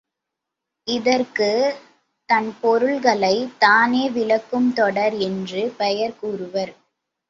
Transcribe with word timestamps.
இதற்குத் 0.87 1.77
தன் 2.29 2.55
பொருளைத் 2.61 3.55
தானே 3.59 4.09
விளக்கும் 4.09 4.73
தொடர் 4.73 5.13
என்று 5.19 5.73
பெயர் 5.77 6.19
கூறுவர். 6.19 6.73